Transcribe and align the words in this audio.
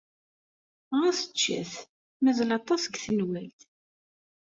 Ɣas 0.99 1.21
ččet. 1.29 1.73
Mazal 2.23 2.51
aṭas 2.57 2.81
deg 2.85 2.95
tenwalt. 3.03 3.59